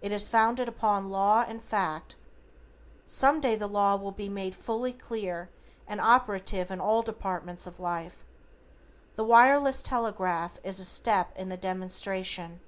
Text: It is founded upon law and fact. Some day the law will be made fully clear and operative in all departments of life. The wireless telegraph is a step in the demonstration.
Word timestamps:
It 0.00 0.12
is 0.12 0.28
founded 0.28 0.68
upon 0.68 1.10
law 1.10 1.44
and 1.44 1.60
fact. 1.60 2.14
Some 3.06 3.40
day 3.40 3.56
the 3.56 3.66
law 3.66 3.96
will 3.96 4.12
be 4.12 4.28
made 4.28 4.54
fully 4.54 4.92
clear 4.92 5.48
and 5.88 6.00
operative 6.00 6.70
in 6.70 6.80
all 6.80 7.02
departments 7.02 7.66
of 7.66 7.80
life. 7.80 8.22
The 9.16 9.24
wireless 9.24 9.82
telegraph 9.82 10.60
is 10.62 10.78
a 10.78 10.84
step 10.84 11.36
in 11.36 11.48
the 11.48 11.56
demonstration. 11.56 12.60